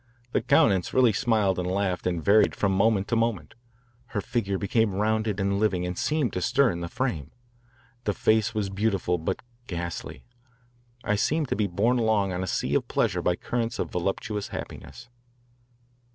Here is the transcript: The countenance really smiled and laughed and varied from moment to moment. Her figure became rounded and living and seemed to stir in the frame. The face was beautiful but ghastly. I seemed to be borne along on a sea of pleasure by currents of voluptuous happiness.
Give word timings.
The 0.31 0.41
countenance 0.41 0.95
really 0.95 1.13
smiled 1.13 1.59
and 1.59 1.69
laughed 1.69 2.07
and 2.07 2.25
varied 2.25 2.55
from 2.55 2.71
moment 2.71 3.07
to 3.09 3.15
moment. 3.15 3.53
Her 4.07 4.19
figure 4.19 4.57
became 4.57 4.95
rounded 4.95 5.39
and 5.39 5.59
living 5.59 5.85
and 5.85 5.95
seemed 5.95 6.33
to 6.33 6.41
stir 6.41 6.71
in 6.71 6.81
the 6.81 6.87
frame. 6.89 7.29
The 8.05 8.13
face 8.15 8.55
was 8.55 8.71
beautiful 8.71 9.19
but 9.19 9.43
ghastly. 9.67 10.25
I 11.03 11.13
seemed 11.17 11.49
to 11.49 11.55
be 11.55 11.67
borne 11.67 11.99
along 11.99 12.33
on 12.33 12.41
a 12.43 12.47
sea 12.47 12.73
of 12.73 12.87
pleasure 12.87 13.21
by 13.21 13.35
currents 13.35 13.77
of 13.77 13.91
voluptuous 13.91 14.47
happiness. 14.47 15.07